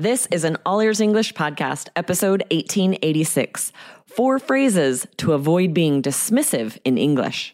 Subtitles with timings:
[0.00, 3.72] This is an All Ears English podcast, episode 1886
[4.06, 7.52] Four Phrases to Avoid Being Dismissive in English.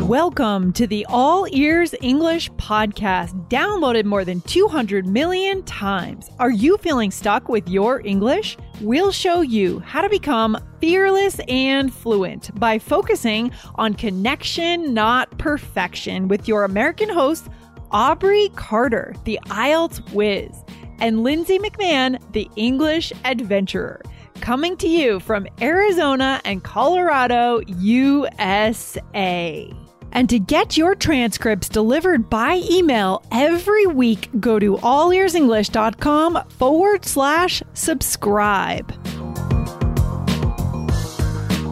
[0.00, 6.28] Welcome to the All Ears English podcast, downloaded more than 200 million times.
[6.40, 8.56] Are you feeling stuck with your English?
[8.80, 16.26] We'll show you how to become fearless and fluent by focusing on connection, not perfection,
[16.26, 17.46] with your American host,
[17.92, 20.64] Aubrey Carter, the IELTS whiz,
[20.98, 24.02] and Lindsay McMahon, the English adventurer
[24.42, 29.72] coming to you from Arizona and Colorado, USA.
[30.14, 37.62] And to get your transcripts delivered by email every week, go to allearsenglish.com forward slash
[37.72, 38.92] subscribe.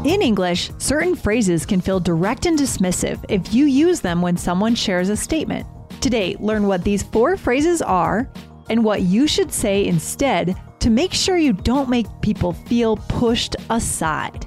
[0.06, 4.74] In English, certain phrases can feel direct and dismissive if you use them when someone
[4.74, 5.66] shares a statement.
[6.00, 8.27] Today, learn what these four phrases are
[8.70, 13.54] and what you should say instead to make sure you don't make people feel pushed
[13.68, 14.46] aside.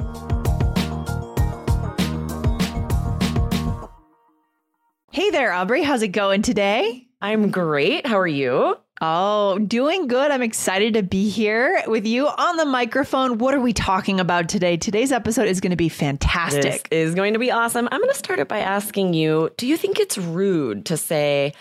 [5.21, 5.83] Hey there, Aubrey.
[5.83, 7.07] How's it going today?
[7.21, 8.07] I'm great.
[8.07, 8.75] How are you?
[9.01, 10.31] Oh, doing good.
[10.31, 13.37] I'm excited to be here with you on the microphone.
[13.37, 14.77] What are we talking about today?
[14.77, 16.89] Today's episode is going to be fantastic.
[16.89, 17.87] This is going to be awesome.
[17.91, 21.53] I'm going to start it by asking you Do you think it's rude to say,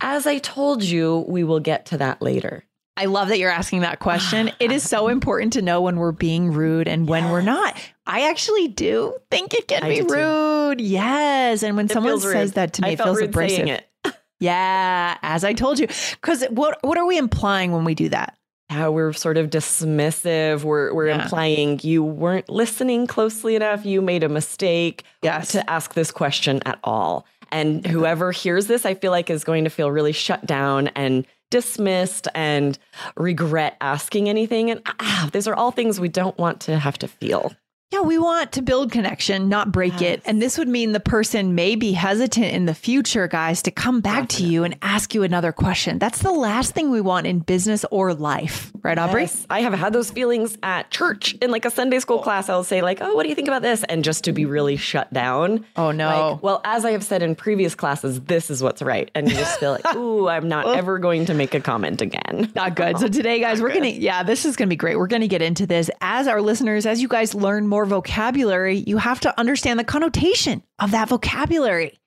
[0.00, 2.64] as I told you, we will get to that later?
[2.96, 4.50] I love that you're asking that question.
[4.60, 7.76] it is so important to know when we're being rude and when we're not.
[8.06, 10.14] I actually do think it can I be do too.
[10.14, 10.80] rude.
[10.80, 11.62] Yes.
[11.62, 12.22] And when It someone rude.
[12.22, 13.66] says that to me, I it feels abrasive.
[13.68, 13.88] it.
[14.40, 15.86] Yeah, as I told you.
[15.86, 18.36] Because what what are we implying when we do that?
[18.70, 20.64] How we're sort of dismissive.
[20.64, 21.22] We're we're Yeah.
[21.22, 23.86] implying you weren't listening closely enough.
[23.86, 25.52] You made a mistake Yes.
[25.52, 27.24] to ask this question at all.
[27.52, 31.24] And whoever hears this, I feel like is going to feel really shut down and
[31.52, 32.78] dismissed and
[33.14, 34.70] regret asking anything.
[34.70, 37.52] And ah, these are all things we don't want to have to feel.
[37.92, 40.22] Yeah, we want to build connection, not break it.
[40.24, 44.00] And this would mean the person may be hesitant in the future, guys, to come
[44.00, 45.98] back to you and ask you another question.
[45.98, 49.24] That's the last thing we want in business or life, right, Aubrey?
[49.24, 52.48] Yes, I have had those feelings at church in like a Sunday school class.
[52.48, 54.76] I'll say like, "Oh, what do you think about this?" and just to be really
[54.78, 55.66] shut down.
[55.76, 56.30] Oh, no.
[56.32, 59.36] Like, well, as I have said in previous classes, this is what's right, and you
[59.36, 62.96] just feel like, "Ooh, I'm not ever going to make a comment again." Not good.
[62.98, 64.96] So today, guys, we're gonna yeah, this is gonna be great.
[64.96, 68.98] We're gonna get into this as our listeners, as you guys learn more vocabulary, you
[68.98, 71.98] have to understand the connotation of that vocabulary.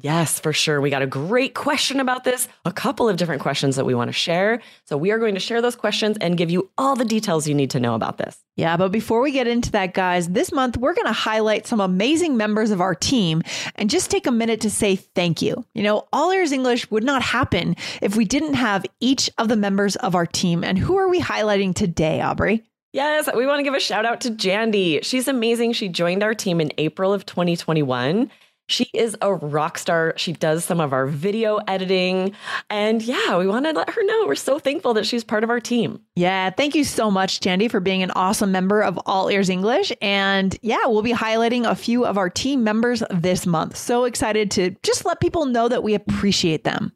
[0.00, 0.80] Yes, for sure.
[0.80, 4.08] We got a great question about this, a couple of different questions that we want
[4.08, 4.62] to share.
[4.86, 7.54] So we are going to share those questions and give you all the details you
[7.54, 8.38] need to know about this.
[8.56, 11.80] Yeah, but before we get into that, guys, this month we're going to highlight some
[11.80, 13.42] amazing members of our team
[13.74, 15.62] and just take a minute to say thank you.
[15.74, 19.56] You know, All Ears English would not happen if we didn't have each of the
[19.56, 20.64] members of our team.
[20.64, 22.64] And who are we highlighting today, Aubrey?
[22.92, 25.02] Yes, we want to give a shout out to Jandy.
[25.02, 25.72] She's amazing.
[25.72, 28.30] She joined our team in April of 2021.
[28.68, 30.14] She is a rock star.
[30.16, 32.34] She does some of our video editing.
[32.70, 35.50] And yeah, we want to let her know we're so thankful that she's part of
[35.50, 36.00] our team.
[36.16, 39.92] Yeah, thank you so much, Jandy, for being an awesome member of All Ears English.
[40.00, 43.76] And yeah, we'll be highlighting a few of our team members this month.
[43.76, 46.92] So excited to just let people know that we appreciate them.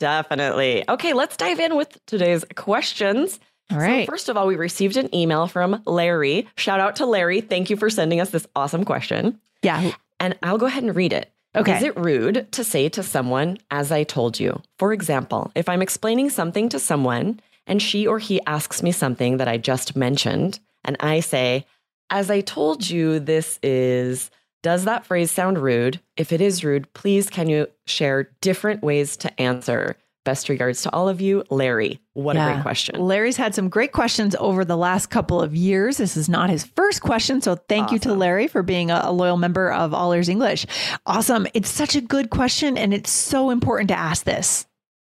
[0.00, 0.84] Definitely.
[0.88, 3.38] Okay, let's dive in with today's questions.
[3.70, 6.46] All So first of all, we received an email from Larry.
[6.56, 7.40] Shout out to Larry.
[7.40, 9.40] Thank you for sending us this awesome question.
[9.62, 9.92] yeah.
[10.20, 11.30] And I'll go ahead and read it.
[11.56, 11.76] Okay.
[11.76, 14.60] Is it rude to say to someone, as I told you?
[14.78, 19.36] For example, if I'm explaining something to someone and she or he asks me something
[19.36, 21.66] that I just mentioned, and I say,
[22.10, 24.30] as I told you, this is,
[24.62, 26.00] does that phrase sound rude?
[26.16, 29.96] If it is rude, please can you share different ways to answer?
[30.24, 32.00] Best regards to all of you, Larry.
[32.14, 32.98] What a great question.
[32.98, 35.98] Larry's had some great questions over the last couple of years.
[35.98, 37.42] This is not his first question.
[37.42, 40.66] So thank you to Larry for being a, loyal member of All Ears English.
[41.04, 41.46] Awesome.
[41.52, 44.66] It's such a good question and it's so important to ask this.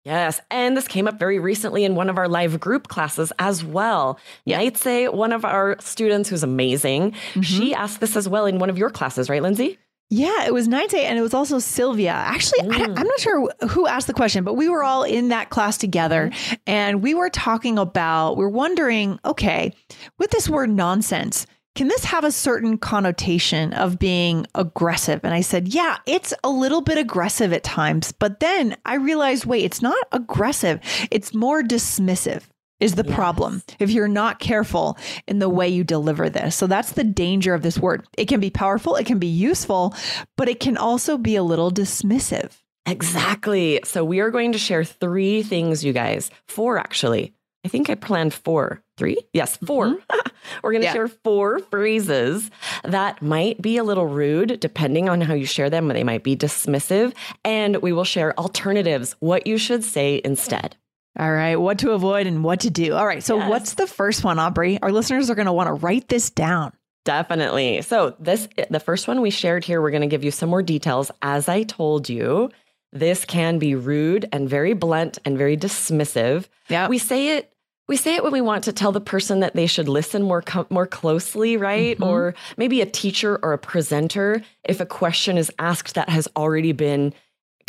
[0.05, 3.63] Yes, and this came up very recently in one of our live group classes as
[3.63, 4.17] well.
[4.45, 4.59] Yeah.
[4.59, 7.81] I'd say one of our students who's amazing, she mm-hmm.
[7.81, 9.77] asked this as well in one of your classes, right, Lindsay?
[10.11, 12.11] Yeah, it was 9 to 8, and it was also Sylvia.
[12.11, 13.03] Actually, I, am mm.
[13.03, 16.55] not sure who asked the question, but we were all in that class together mm-hmm.
[16.65, 19.71] and we were talking about, we're wondering, okay,
[20.17, 21.45] with this word nonsense,
[21.75, 25.21] can this have a certain connotation of being aggressive?
[25.23, 28.11] And I said, yeah, it's a little bit aggressive at times.
[28.11, 30.79] But then I realized, wait, it's not aggressive,
[31.11, 32.43] it's more dismissive
[32.79, 33.15] is the Yes.
[33.15, 34.97] problem if you're not careful
[35.27, 36.55] in the way you deliver this.
[36.55, 38.05] So that's the danger of this word.
[38.17, 39.93] It can be powerful, it can be useful,
[40.37, 42.51] but it can also be a little dismissive.
[42.85, 43.79] Exactly.
[43.83, 46.31] So we are going to share three things, you guys.
[46.47, 47.33] Four, actually.
[47.65, 48.81] I think I planned four.
[48.97, 49.17] Three?
[49.33, 50.29] Yes, 4 mm-hmm.
[50.63, 50.93] We're going to Yeah.
[50.93, 52.49] share four phrases
[52.83, 55.87] that might be a little rude, depending on how you share them.
[55.89, 57.13] They might be dismissive.
[57.45, 60.75] And we will share alternatives, what you should say instead.
[61.19, 62.93] All right, what to avoid and what to do.
[62.93, 63.49] All right, so Yes.
[63.49, 64.79] what's the first one, Aubrey?
[64.81, 66.71] Our listeners are going to want to write this down.
[67.05, 67.81] Definitely.
[67.81, 70.61] So this the first one we shared here, we're going to give you some more
[70.63, 71.11] details.
[71.21, 72.51] As I told you,
[72.93, 76.45] this can be rude and very blunt and very dismissive.
[76.69, 76.87] Yeah.
[76.87, 77.51] We say it
[77.87, 80.43] we say it when we want to tell the person that they should listen more
[80.43, 81.97] co- more closely, right?
[81.97, 82.05] Mhm.
[82.05, 86.71] Or maybe a teacher or a presenter if a question is asked that has already
[86.71, 87.13] been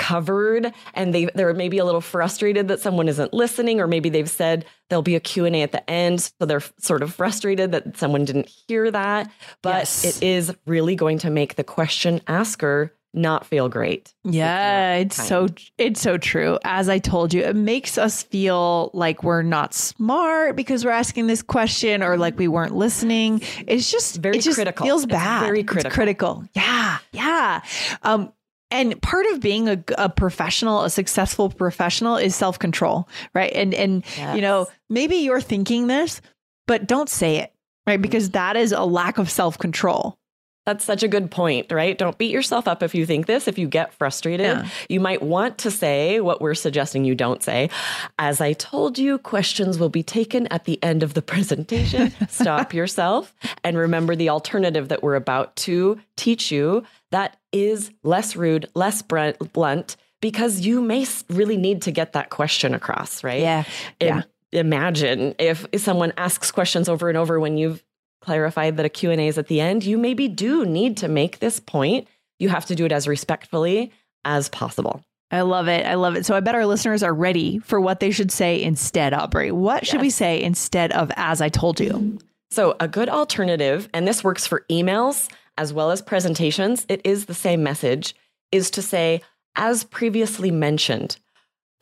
[0.01, 4.31] covered and they they're maybe a little frustrated that someone isn't listening or maybe they've
[4.31, 8.25] said there'll be a Q&A at the end so they're sort of frustrated that someone
[8.25, 9.31] didn't hear that
[9.63, 10.05] but Yes.
[10.05, 14.15] it is really going to make the question asker not feel great.
[14.23, 15.49] Yeah, it's so
[15.79, 16.61] it's so true.
[16.63, 21.27] As I told you, it makes us feel like we're not smart because we're asking
[21.27, 23.43] this question or like we weren't listening.
[23.67, 24.87] It's just Very it just critical.
[24.87, 25.41] Feels It's bad.
[25.43, 25.91] very It's critical.
[25.91, 26.45] critical.
[26.55, 27.63] Yeah, yeah.
[28.05, 28.33] Um,
[28.71, 33.53] and part of being a, a professional, a successful professional, is self control, right?
[33.53, 36.21] And and you know maybe you're thinking this,
[36.67, 37.53] but don't say it,
[37.87, 38.01] right?
[38.01, 38.35] Because mm-hmm.
[38.35, 40.19] that is a lack of self control.
[40.67, 41.97] That's such a good point, right?
[41.97, 43.49] Don't beat yourself up if you think this.
[43.49, 44.69] If you get frustrated, Yeah.
[44.89, 47.71] you might want to say what we're suggesting you don't say.
[48.19, 52.13] As I told you, questions will be taken at the end of the presentation.
[52.29, 53.35] Stop yourself
[53.65, 59.03] and remember the alternative that we're about to teach you that is less rude, less
[59.03, 63.41] blunt, because you may really need to get that question across, right?
[63.41, 63.65] Yeah,
[63.99, 67.83] Im- Imagine if someone asks questions over and over when you've
[68.21, 71.61] clarified that a Q&A is at the end, you maybe do need to make this
[71.61, 72.07] point.
[72.39, 73.93] You have to do it as respectfully
[74.25, 75.03] as possible.
[75.31, 75.87] I love it.
[75.87, 76.27] I love it.
[76.27, 79.53] So I bet our listeners are ready for what they should say instead, Aubrey.
[79.53, 82.19] What should we say instead of as I told you?
[82.51, 87.27] So, a good alternative, and this works for emails as well as presentations, it is
[87.27, 88.17] the same message,
[88.51, 89.23] is to say,
[89.55, 91.17] as previously mentioned.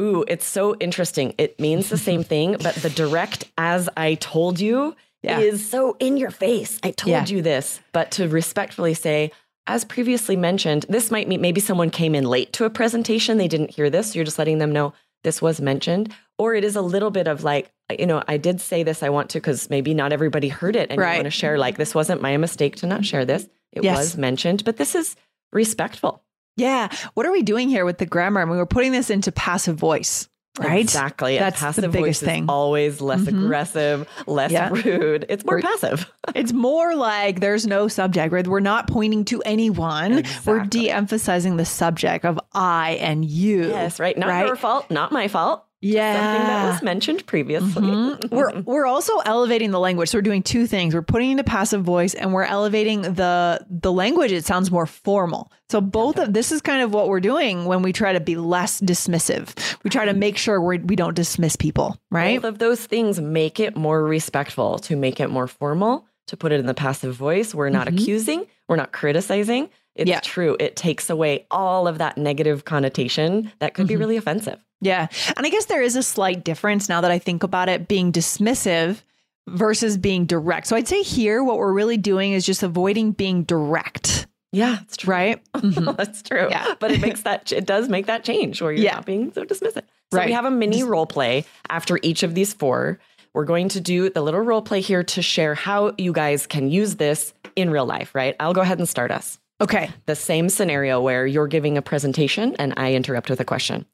[0.01, 1.35] Ooh, it's so interesting.
[1.39, 5.41] It means the same thing, but the direct as I told you Yeah.
[5.41, 6.79] is so in your face.
[6.83, 7.27] I told Yeah.
[7.27, 9.33] you this, but to respectfully say,
[9.67, 13.37] as previously mentioned, this might mean maybe someone came in late to a presentation.
[13.37, 14.13] They didn't hear this.
[14.13, 14.93] So you're just letting them know
[15.25, 16.15] this was mentioned.
[16.39, 19.09] Or it is a little bit of like, you know, I did say this, I
[19.09, 20.91] want to, because maybe not everybody heard it.
[20.91, 21.15] And Right.
[21.15, 23.49] you want to share, like, this wasn't my mistake to not share this.
[23.73, 23.97] It Yes.
[23.99, 25.17] was mentioned, but this is
[25.53, 26.23] respectful.
[26.57, 26.89] Yeah.
[27.15, 28.41] What are we doing here with the grammar?
[28.41, 30.81] I mean, we're putting this into passive voice, right?
[30.81, 31.39] Exactly.
[31.39, 32.47] That's the biggest thing.
[32.49, 33.29] Always less Mhm.
[33.45, 34.71] aggressive, less Yeah.
[34.71, 35.27] rude.
[35.29, 36.11] It's more We're- passive.
[36.35, 38.47] It's more like there's no subject, right?
[38.47, 40.25] We're not pointing to anyone.
[40.45, 43.69] We're de emphasizing the subject of I and you.
[43.69, 44.17] Yes, right.
[44.17, 44.47] Not Right?
[44.47, 45.65] your fault, not my fault.
[45.81, 46.15] Yeah.
[46.15, 47.83] Something that was mentioned previously.
[47.83, 48.31] Mhm.
[48.33, 50.09] we're we're also elevating the language.
[50.09, 50.95] So we're doing two things.
[50.95, 54.33] We're putting into passive voice and we're elevating the the language.
[54.33, 55.53] It sounds more formal.
[55.71, 58.35] So both of this is kind of what we're doing when we try to be
[58.37, 59.55] less dismissive.
[59.85, 62.43] We try to make sure we we don't dismiss people, right?
[62.43, 66.51] Both of those things make it more respectful, to make it more formal, to put
[66.53, 67.55] it in the passive voice.
[67.55, 67.95] We're not Mhm.
[68.01, 69.71] accusing, we're not criticizing.
[69.95, 70.21] It's Yeah.
[70.21, 70.57] true.
[70.61, 73.99] It takes away all of that negative connotation that could be Mhm.
[73.99, 74.59] really offensive.
[74.81, 75.09] Yeah.
[75.37, 78.13] And I guess there is a slight difference now that I think about it being
[78.13, 79.03] dismissive
[79.49, 80.67] versus being direct.
[80.67, 84.97] So I'd say here what we're really doing is just avoiding being direct, Yeah, that's
[84.99, 85.11] true.
[85.13, 85.43] right?
[85.55, 85.97] Mhm.
[85.97, 86.49] That's true.
[86.51, 86.75] Yeah.
[86.79, 88.95] But it makes that it does make that change where you're Yeah.
[88.97, 89.85] not being so dismissive.
[90.13, 90.27] So Right.
[90.27, 92.99] we have a mini role play after each of these four.
[93.35, 96.71] We're going to do the little role play here to share how you guys can
[96.71, 98.35] use this in real life, right?
[98.41, 99.39] I'll go ahead and start us.
[99.61, 99.91] Okay.
[100.07, 103.85] The same scenario where you're giving a presentation and I interrupt with a question.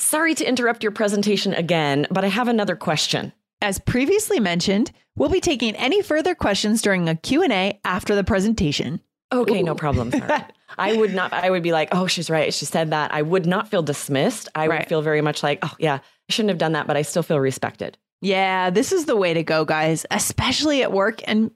[0.00, 3.32] Sorry to interrupt your presentation again, but I have another question.
[3.60, 9.00] As previously mentioned, we'll be taking any further questions during a Q&A after the presentation.
[9.32, 9.64] Okay, Ooh.
[9.64, 10.12] no problem.
[10.78, 12.54] I would not, I would be like, oh, she's right.
[12.54, 13.12] She said that.
[13.12, 14.48] I would not feel dismissed.
[14.54, 14.78] I Right.
[14.82, 17.24] would feel very much like, oh, yeah, I shouldn't have done that, but I still
[17.24, 17.98] feel respected.
[18.20, 21.22] Yeah, this is the way to go, guys, especially at work.
[21.26, 21.50] And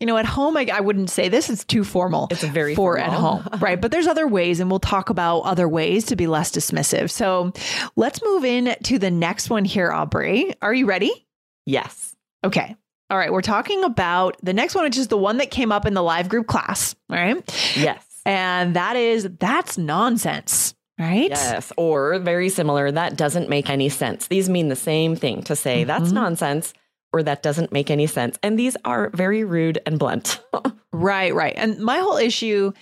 [0.00, 1.50] you know, at home, I, I wouldn't say this.
[1.50, 2.28] It's too formal.
[2.30, 3.04] It's very for formal.
[3.04, 3.18] at
[3.52, 3.80] home, right?
[3.80, 7.10] But there's other ways, and we'll talk about other ways to be less dismissive.
[7.10, 7.52] So
[7.96, 10.54] let's move in to the next one here, Aubrey.
[10.62, 11.26] Are you ready?
[11.66, 12.16] Yes.
[12.42, 12.74] Okay.
[13.10, 13.32] All right.
[13.32, 16.02] We're talking about the next one, which is the one that came up in the
[16.02, 16.94] live group class.
[17.10, 17.36] All right.
[17.76, 18.04] Yes.
[18.24, 20.74] And that is that's nonsense.
[20.98, 21.30] Right.
[21.30, 21.72] Yes.
[21.76, 24.26] Or very similar, that doesn't make any sense.
[24.28, 26.14] These mean the same thing to say that's Mhm.
[26.14, 26.72] nonsense
[27.12, 28.38] or that doesn't make any sense.
[28.42, 30.40] And these are very rude and blunt.
[30.92, 31.54] Right, right.
[31.56, 32.72] And my whole issue,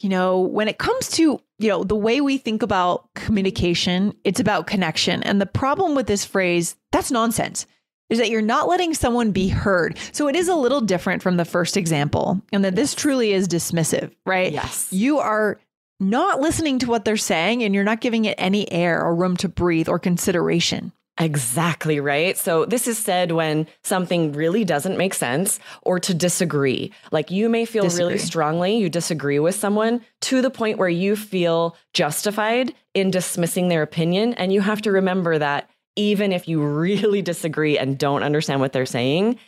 [0.00, 4.40] you know, when it comes to, you know, the way we think about communication, it's
[4.40, 5.22] about connection.
[5.22, 7.66] And the problem with this phrase, that's nonsense,
[8.10, 9.96] is that you're not letting someone be heard.
[10.12, 13.48] So it is a little different from the first example, and that this truly is
[13.48, 14.52] dismissive, right?
[14.52, 14.92] yes.
[14.92, 15.58] You are
[16.00, 19.36] not listening to what they're saying and you're not giving it any air or room
[19.38, 20.92] to breathe or consideration.
[21.18, 22.36] Exactly right.
[22.36, 26.92] So this is said when something really doesn't make sense or to disagree.
[27.12, 31.14] Like you may feel really strongly you disagree with someone to the point where you
[31.14, 36.60] feel justified in dismissing their opinion and you have to remember that even if you
[36.66, 39.38] really disagree and don't understand what they're saying,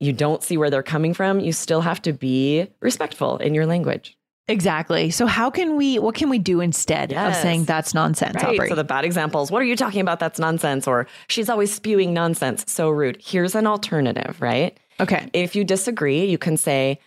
[0.00, 3.66] you don't see where they're coming from, you still have to be respectful in your
[3.66, 4.17] language.
[4.48, 5.10] Exactly.
[5.10, 8.54] So how can we what can we do instead of saying that's nonsense, Right.
[8.54, 8.68] Aubrey?
[8.68, 10.18] So the bad examples, what are you talking about?
[10.20, 10.86] That's nonsense.
[10.86, 12.64] Or she's always spewing nonsense.
[12.66, 13.18] So rude.
[13.22, 14.76] Here's an alternative, right?
[15.00, 15.28] okay.
[15.32, 16.98] If you disagree, you can say,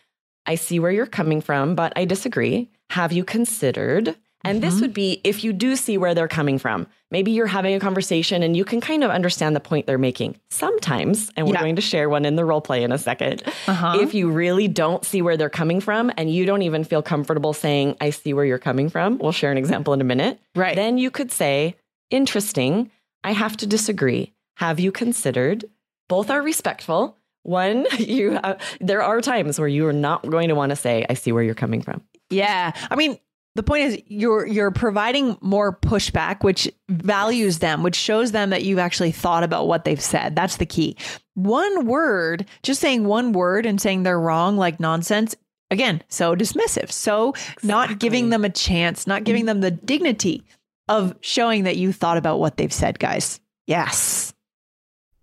[0.45, 2.69] I see where you're coming from, but I disagree.
[2.91, 4.15] Have you considered?
[4.43, 4.81] And this Mhm.
[4.81, 6.87] would be if you do see where they're coming from.
[7.11, 10.37] Maybe you're having a conversation and you can kind of understand the point they're making.
[10.49, 11.59] Sometimes, and we're Yeah.
[11.61, 13.43] going to share one in the role play in a second.
[13.67, 13.97] Uh-huh.
[14.01, 17.53] If you really don't see where they're coming from and you don't even feel comfortable
[17.53, 20.39] saying, I see where you're coming from, we'll share an example in a minute.
[20.55, 20.75] Right.
[20.75, 21.75] Then you could say,
[22.09, 22.91] interesting.
[23.23, 24.33] I have to disagree.
[24.57, 25.65] Have you considered?
[26.09, 27.17] Both are respectful.
[27.43, 31.05] One, you uh, there are times where you are not going to want to say,
[31.09, 32.01] I see where you're coming from.
[32.29, 32.71] Yeah.
[32.89, 33.17] I mean,
[33.55, 38.63] the point is you're you're providing more pushback which values them, which shows them that
[38.63, 40.35] you've actually thought about what they've said.
[40.35, 40.95] That's the key.
[41.33, 45.35] One word, just saying one word and saying they're wrong like nonsense,
[45.69, 46.91] again, so dismissive.
[46.91, 49.59] So not giving them a chance, not giving mm-hmm.
[49.59, 50.43] them the dignity
[50.87, 53.39] of showing that you thought about what they've said, guys.
[53.67, 54.33] Yes.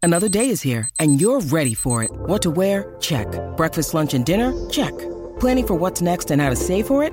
[0.02, 2.11] Another day is here, and you're ready for it.
[2.12, 2.97] What to wear?
[3.00, 3.26] Check.
[3.56, 4.54] Breakfast, lunch, and dinner?
[4.70, 4.97] Check.
[5.40, 7.12] Planning for what's next and how to save for it?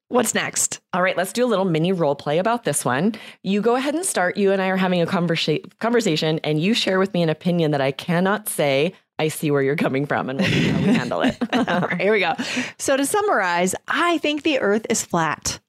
[0.11, 0.79] what's next?
[0.93, 3.15] All right, let's do a little mini role play about this one.
[3.43, 4.37] You go ahead and start.
[4.37, 7.71] You and I are having a conversa- conversation, and you share with me an opinion
[7.71, 8.93] that I cannot say.
[9.19, 11.37] I see where you're coming from, and we'll how we handle it.
[11.53, 12.33] Right, here we go.
[12.79, 15.59] So to summarize, I think the earth is flat.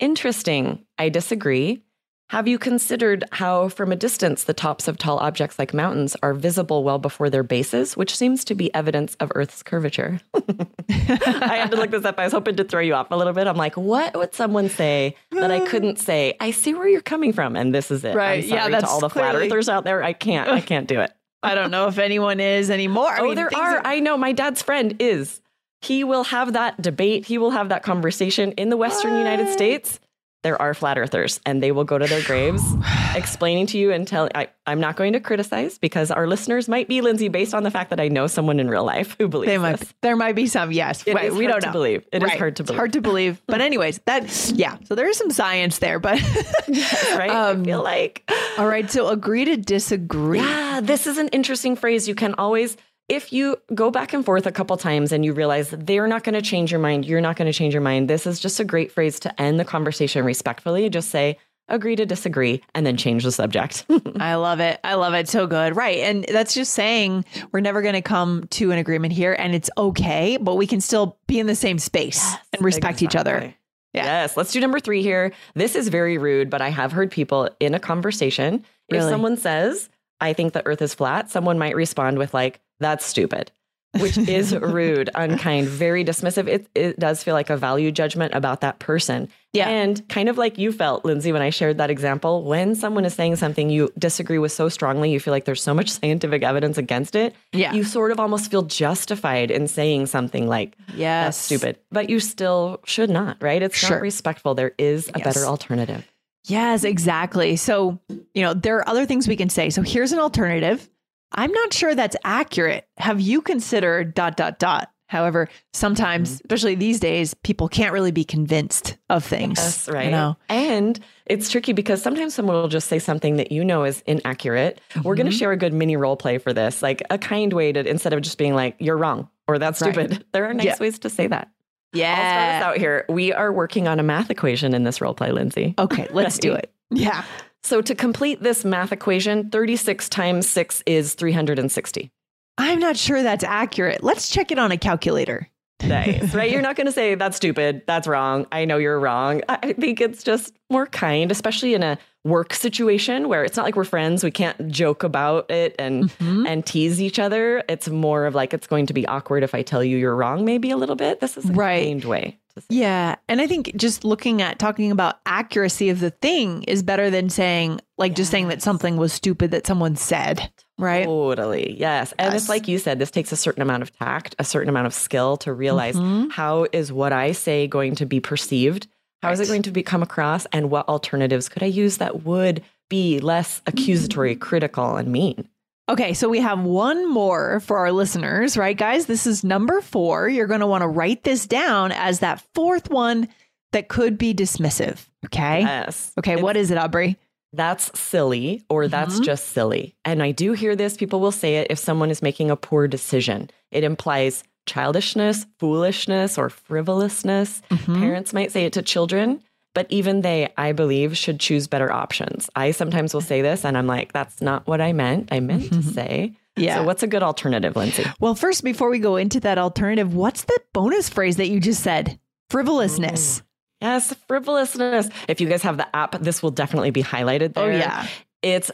[0.00, 0.84] Interesting.
[0.98, 1.82] I disagree.
[2.30, 6.34] Have you considered how, from a distance, the tops of tall objects like mountains are
[6.34, 10.20] visible well before their bases, which seems to be evidence of Earth's curvature?
[10.34, 12.18] I had to look this up.
[12.18, 13.46] I was hoping to throw you off a little bit.
[13.46, 16.36] I'm like, what would someone say that I couldn't say?
[16.38, 18.14] I see where you're coming from, and this is it.
[18.14, 18.44] Right.
[18.44, 20.04] I'm Yeah, that's to all the flat clearly- earthers out there.
[20.04, 20.50] I can't.
[20.50, 21.10] I can't do it.
[21.42, 23.08] I don't know if anyone is anymore.
[23.10, 23.80] I oh, mean, there things are.
[23.86, 24.18] I know.
[24.18, 25.40] My dad's friend is.
[25.80, 27.24] He will have that debate.
[27.24, 30.00] He will have that conversation in the Western United States.
[30.44, 32.62] There are flat earthers, and they will go to their graves
[33.16, 34.28] explaining to you and tell.
[34.34, 37.70] I, I'm not going to criticize because our listeners might be Lindsay based on the
[37.72, 39.92] fact that I know someone in real life who believes They might, this.
[40.02, 41.02] there might be some, yes.
[41.06, 41.72] It right, is we don't to know.
[41.72, 42.06] believe.
[42.12, 42.38] It is Right.
[42.38, 42.78] hard to It's believe.
[42.78, 43.42] hard to believe.
[43.48, 44.76] But anyways, that yeah.
[44.84, 46.20] So there is some science there, but
[47.16, 47.30] right?
[47.30, 48.88] Um, I feel like all right.
[48.90, 50.38] So agree to disagree.
[50.38, 52.06] Yeah, this is an interesting phrase.
[52.06, 52.76] You can always,
[53.08, 56.34] if you go back and forth a couple times and you realize they're not going
[56.34, 58.08] to change your mind, you're not going to change your mind.
[58.08, 60.90] This is just a great phrase to end the conversation respectfully.
[60.90, 61.38] Just say,
[61.68, 63.84] agree to disagree, and then change the subject.
[64.20, 64.80] I love it.
[64.84, 65.28] I love it.
[65.28, 65.76] So good.
[65.76, 65.98] Right.
[65.98, 69.70] And that's just saying we're never going to come to an agreement here and it's
[69.76, 73.54] okay, but we can still be in the same space and respect each other.
[73.94, 74.04] Yeah.
[74.04, 74.36] Yes.
[74.36, 75.32] Let's do number three here.
[75.54, 79.88] This is very rude, but I have heard people in a conversation, if someone says,
[80.20, 83.50] I think the earth is flat, someone might respond with, like, that's stupid.
[84.00, 86.46] Which is rude, unkind, very dismissive.
[86.46, 89.30] It, it does feel like a value judgment about that person.
[89.54, 89.66] Yeah.
[89.66, 93.14] And kind of like you felt, Lindsay, when I shared that example, when someone is
[93.14, 96.76] saying something you disagree with so strongly, you feel like there's so much scientific evidence
[96.76, 97.34] against it.
[97.54, 97.72] Yeah.
[97.72, 101.24] You sort of almost feel justified in saying something like, Yes.
[101.24, 101.78] that's stupid.
[101.90, 103.62] But you still should not, right?
[103.62, 103.92] It's Sure.
[103.96, 104.54] not respectful.
[104.54, 105.24] There is a Yes.
[105.24, 106.06] better alternative.
[106.44, 107.56] Yes, exactly.
[107.56, 107.98] So,
[108.34, 109.70] you know, there are other things we can say.
[109.70, 110.88] So here's an alternative.
[111.32, 112.86] I'm not sure that's accurate.
[112.98, 114.90] Have you considered dot dot dot?
[115.06, 116.40] However, sometimes, Mm-hmm.
[116.44, 119.58] especially these days, people can't really be convinced of things.
[119.58, 120.04] Yes, right.
[120.06, 120.36] You know?
[120.50, 124.80] And it's tricky because sometimes someone will just say something that you know is inaccurate.
[125.02, 125.38] We're going to Mm-hmm.
[125.38, 128.20] share a good mini role play for this, like a kind way to instead of
[128.20, 129.94] just being like you're wrong or that's Right.
[129.94, 130.24] stupid.
[130.32, 130.76] There are nice Yeah.
[130.78, 131.48] ways to say that.
[131.94, 132.62] I'll start us Yeah.
[132.64, 133.06] out here.
[133.08, 135.74] We are working on a math equation in this role play, Lindsay.
[135.78, 136.70] Okay, let's do it.
[136.90, 137.24] Yeah.
[137.68, 142.10] So to complete this math equation, 36 times 6 is 360.
[142.56, 144.02] I'm not sure that's accurate.
[144.02, 145.50] Let's check it on a calculator.
[145.84, 146.50] Nice, right?
[146.50, 148.46] You're not going to say that's stupid, that's wrong.
[148.50, 149.42] I know you're wrong.
[149.50, 153.76] I think it's just more kind, especially in a work situation where it's not like
[153.76, 154.24] we're friends.
[154.24, 156.46] We can't joke about it and mm-hmm.
[156.46, 157.62] and tease each other.
[157.68, 160.46] It's more of like it's going to be awkward if I tell you you're wrong,
[160.46, 161.20] maybe a little bit.
[161.20, 161.86] This is a Right.
[161.86, 163.16] kind way Yeah.
[163.28, 167.28] And I think just looking at talking about accuracy of the thing is better than
[167.30, 170.50] saying, like, just saying that something was stupid that someone said.
[170.78, 171.04] Right.
[171.04, 171.76] Totally.
[171.78, 172.12] Yes.
[172.18, 172.42] And Yes.
[172.42, 174.94] it's like you said, this takes a certain amount of tact, a certain amount of
[174.94, 176.30] skill to realize Mhm.
[176.30, 178.86] how is what I say going to be perceived?
[179.22, 179.46] How is Right.
[179.46, 180.46] it going to be come across?
[180.52, 185.48] And what alternatives could I use that would be less accusatory, critical, and mean?
[185.88, 189.06] Okay, so we have one more for our listeners, right, guys?
[189.06, 190.28] This is number four.
[190.28, 193.28] You're going to want to write this down as that fourth one
[193.72, 195.06] that could be dismissive.
[195.26, 195.60] Okay.
[195.60, 196.12] Yes.
[196.18, 197.16] okay, what is it, Aubrey?
[197.54, 199.24] That's silly or that's Mhm.
[199.24, 199.96] just silly.
[200.04, 200.96] And I do hear this.
[200.98, 203.48] People will say it if someone is making a poor decision.
[203.70, 207.62] It implies childishness, foolishness, or frivolousness.
[207.70, 207.98] Mhm.
[208.00, 209.42] Parents might say it to children,
[209.78, 212.50] but even they, I believe, should choose better options.
[212.56, 215.28] I sometimes will say this and I'm like, that's not what I meant.
[215.30, 215.90] I meant to mm-hmm.
[215.90, 216.32] say.
[216.56, 216.78] Yeah.
[216.78, 218.04] So, what's a good alternative, Lindsay?
[218.18, 221.80] Well, first, before we go into that alternative, what's the bonus phrase that you just
[221.80, 222.18] said?
[222.50, 223.44] Frivolousness.
[223.80, 225.10] Yes, frivolousness.
[225.28, 227.78] If you guys have the app, this will definitely be highlighted Oh, there.
[227.78, 228.08] yeah.
[228.40, 228.70] It's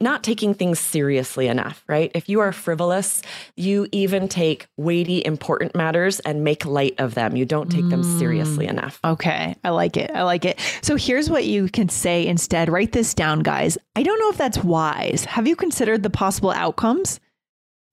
[0.00, 2.10] not taking things seriously enough, right?
[2.14, 3.20] If you are frivolous,
[3.54, 7.36] you even take weighty, important matters and make light of them.
[7.36, 8.18] You don't take them Mm.
[8.18, 9.00] seriously enough.
[9.04, 10.10] Okay, I like it.
[10.14, 10.58] I like it.
[10.80, 12.70] So here's what you can say instead.
[12.70, 13.76] Write this down, guys.
[13.94, 15.26] I don't know if that's wise.
[15.26, 17.20] Have you considered the possible outcomes?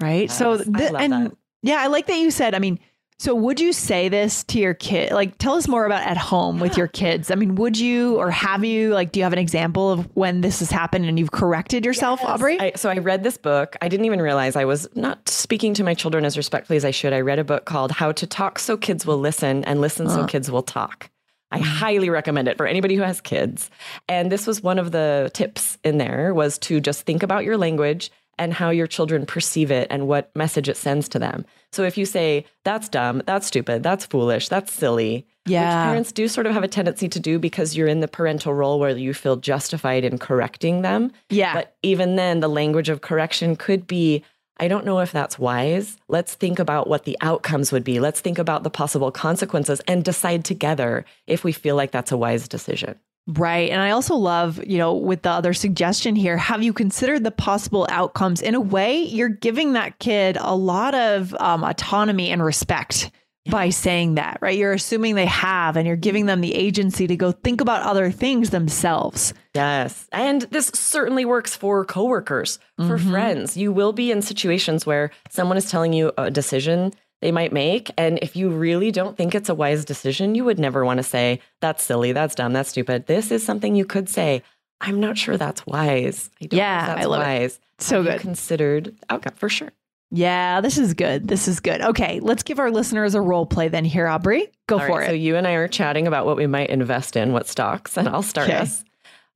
[0.01, 0.31] Right.
[0.31, 1.31] so Yes, I love and that.
[1.61, 2.55] yeah, I like that you said.
[2.55, 2.79] I mean,
[3.21, 5.11] so would you say this to your kid?
[5.11, 7.29] Like, tell us more about at home with your kids.
[7.29, 8.95] I mean, would you or have you?
[8.95, 12.19] Like, do you have an example of when this has happened and you've corrected yourself,
[12.23, 12.59] Aubrey?
[12.59, 13.75] I, so I read this book.
[13.79, 16.89] I didn't even realize I was not speaking to my children as respectfully as I
[16.89, 17.13] should.
[17.13, 20.21] I read a book called How to Talk So Kids Will Listen and Listen So
[20.21, 20.25] uh.
[20.25, 21.11] Kids Will Talk.
[21.51, 21.63] I mm.
[21.63, 23.69] highly recommend it for anybody who has kids.
[24.09, 27.57] And this was one of the tips in there was to just think about your
[27.57, 28.09] language
[28.41, 31.45] and how your children perceive it and what message it sends to them.
[31.71, 35.61] So if you say that's dumb, that's stupid, that's foolish, that's silly, Yeah.
[35.61, 38.53] which parents do sort of have a tendency to do because you're in the parental
[38.53, 41.11] role where you feel justified in correcting them.
[41.29, 41.53] yeah.
[41.53, 44.23] But even then, the language of correction could be
[44.59, 45.97] I don't know if that's wise.
[46.07, 47.99] Let's think about what the outcomes would be.
[47.99, 52.17] Let's think about the possible consequences and decide together if we feel like that's a
[52.17, 52.99] wise decision.
[53.27, 53.69] Right.
[53.69, 57.31] And I also love, you know, with the other suggestion here, have you considered the
[57.31, 58.41] possible outcomes?
[58.41, 63.11] In a way, you're giving that kid a lot of um, autonomy and respect
[63.49, 64.57] by saying that, right?
[64.57, 68.11] You're assuming they have, and you're giving them the agency to go think about other
[68.11, 69.33] things themselves.
[69.55, 70.07] Yes.
[70.11, 73.11] And this certainly works for coworkers, for Mm-hmm.
[73.11, 73.57] friends.
[73.57, 77.91] You will be in situations where someone is telling you a decision they might make.
[77.97, 81.03] And if you really don't think it's a wise decision, you would never want to
[81.03, 83.07] say, that's silly, that's dumb, that's stupid.
[83.07, 84.43] This is something you could say,
[84.81, 86.29] I'm not sure that's wise.
[86.41, 87.23] I don't Yeah, that's I love it.
[87.25, 87.59] wise.
[87.79, 88.21] So Have good.
[88.21, 89.71] considered oh, outcome for sure.
[90.13, 91.27] Yeah, this is good.
[91.27, 91.81] This is good.
[91.81, 94.51] Okay, let's give our listeners a role play then here, Aubrey.
[94.67, 95.07] Go All for right, it.
[95.07, 98.09] So you and I are chatting about what we might invest in, what stocks, and
[98.09, 98.57] I'll start Okay.
[98.57, 98.83] us.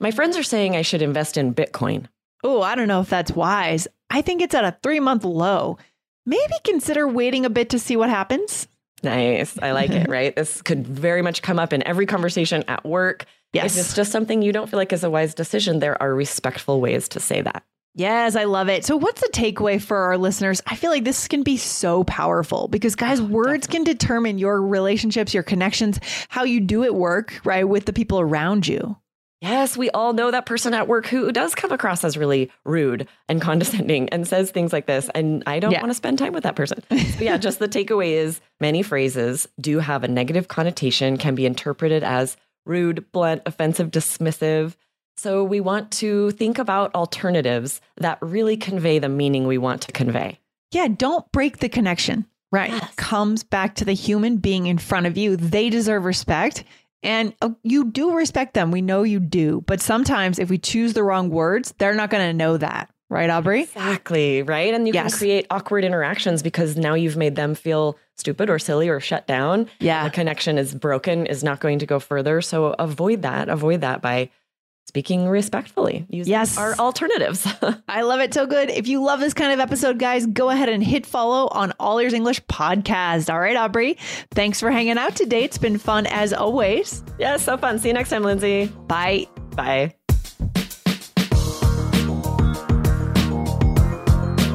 [0.01, 2.07] My friends are saying I should invest in Bitcoin.
[2.43, 3.87] oh, I don't know if that's wise.
[4.09, 5.77] I think it's at a three month low.
[6.25, 8.67] Maybe consider waiting a bit to see what happens.
[9.03, 9.57] Nice.
[9.61, 10.35] I like it, right?
[10.35, 13.25] This could very much come up in every conversation at work.
[13.53, 13.75] Yes.
[13.75, 16.81] If it's just something you don't feel like is a wise decision, there are respectful
[16.81, 17.63] ways to say that.
[17.97, 18.83] Yes, I love it.
[18.83, 20.61] So, what's the takeaway for our listeners?
[20.67, 24.61] I feel like this can be so powerful because, guys, oh, words can determine your
[24.61, 28.97] relationships, your connections, how you do at work, right, with the people around you.
[29.45, 33.07] Yes, we all know that person at work who does come across as really rude
[33.29, 35.07] and condescending and says things like this.
[35.13, 35.81] And I don't Yeah.
[35.81, 36.79] want to spend time with that person.
[36.89, 41.45] So yeah, just the takeaway is many phrases do have a negative connotation, can be
[41.45, 44.75] interpreted as rude, blunt, offensive, dismissive.
[45.17, 49.91] So we want to think about alternatives that really convey the meaning we want to
[49.91, 50.39] convey.
[50.71, 52.71] Yeah, don't break the connection, right?
[52.71, 52.93] Yes.
[52.95, 55.35] Comes back to the human being in front of you.
[55.37, 56.63] They deserve respect.
[57.05, 58.71] And uh, you do respect them.
[58.71, 59.63] We know you do.
[59.67, 62.89] But sometimes if we choose the wrong words, they're not going to know that.
[63.07, 63.61] Right, Aubrey?
[63.61, 64.41] Exactly.
[64.41, 64.73] Right.
[64.73, 65.13] And you Yes.
[65.13, 69.27] can create awkward interactions because now you've made them feel stupid or silly or shut
[69.27, 69.67] down.
[69.79, 70.05] Yeah.
[70.05, 72.41] The connection is broken, is not going to go further.
[72.41, 73.47] So avoid that.
[73.47, 74.31] Avoid that by
[74.85, 76.05] speaking respectfully.
[76.09, 76.57] Use Yes.
[76.57, 77.45] our alternatives.
[77.87, 78.69] I love it so good.
[78.69, 81.99] If you love this kind of episode, guys, go ahead and hit follow on All
[81.99, 83.31] Ears English podcast.
[83.33, 83.97] All right, Aubrey.
[84.31, 85.43] Thanks for hanging out today.
[85.43, 87.03] It's been fun as always.
[87.19, 87.79] yeah, so fun.
[87.79, 88.67] See you next time, Lindsay.
[88.87, 89.27] Bye.
[89.55, 89.95] Bye.